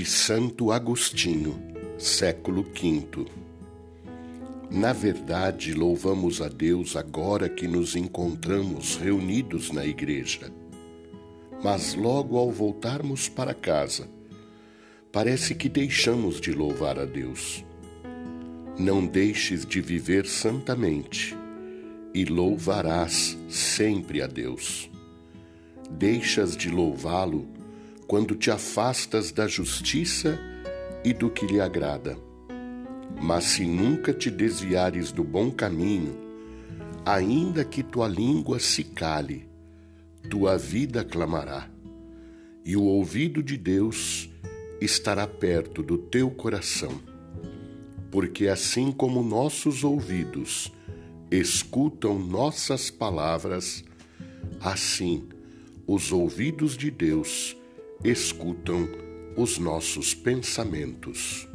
de 0.00 0.06
Santo 0.06 0.72
Agostinho, 0.72 1.62
século 1.98 2.62
V. 2.62 3.26
Na 4.70 4.94
verdade, 4.94 5.74
louvamos 5.74 6.40
a 6.40 6.48
Deus 6.48 6.96
agora 6.96 7.50
que 7.50 7.68
nos 7.68 7.94
encontramos 7.94 8.96
reunidos 8.96 9.70
na 9.70 9.84
igreja. 9.84 10.50
Mas 11.62 11.94
logo 11.94 12.38
ao 12.38 12.50
voltarmos 12.50 13.28
para 13.28 13.52
casa, 13.52 14.08
parece 15.12 15.54
que 15.54 15.68
deixamos 15.68 16.40
de 16.40 16.50
louvar 16.50 16.98
a 16.98 17.04
Deus. 17.04 17.62
Não 18.78 19.06
deixes 19.06 19.66
de 19.66 19.82
viver 19.82 20.24
santamente 20.26 21.36
e 22.14 22.24
louvarás 22.24 23.36
sempre 23.50 24.22
a 24.22 24.26
Deus. 24.26 24.90
Deixas 25.90 26.56
de 26.56 26.70
louvá-lo 26.70 27.59
quando 28.10 28.34
te 28.34 28.50
afastas 28.50 29.30
da 29.30 29.46
justiça 29.46 30.36
e 31.04 31.12
do 31.12 31.30
que 31.30 31.46
lhe 31.46 31.60
agrada. 31.60 32.18
Mas 33.22 33.44
se 33.44 33.64
nunca 33.64 34.12
te 34.12 34.28
desviares 34.28 35.12
do 35.12 35.22
bom 35.22 35.48
caminho, 35.48 36.18
ainda 37.06 37.64
que 37.64 37.84
tua 37.84 38.08
língua 38.08 38.58
se 38.58 38.82
cale, 38.82 39.48
tua 40.28 40.58
vida 40.58 41.04
clamará, 41.04 41.70
e 42.64 42.76
o 42.76 42.82
ouvido 42.82 43.44
de 43.44 43.56
Deus 43.56 44.28
estará 44.80 45.24
perto 45.24 45.80
do 45.80 45.96
teu 45.96 46.32
coração. 46.32 47.00
Porque 48.10 48.48
assim 48.48 48.90
como 48.90 49.22
nossos 49.22 49.84
ouvidos 49.84 50.72
escutam 51.30 52.18
nossas 52.18 52.90
palavras, 52.90 53.84
assim 54.60 55.28
os 55.86 56.10
ouvidos 56.10 56.76
de 56.76 56.90
Deus 56.90 57.56
escutam 58.02 58.88
os 59.36 59.58
nossos 59.58 60.14
pensamentos. 60.14 61.49